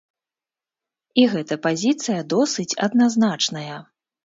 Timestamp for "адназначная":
2.89-3.75